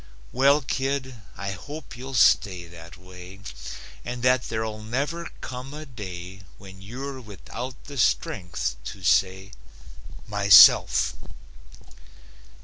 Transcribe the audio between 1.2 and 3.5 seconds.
I hope you'll stay that way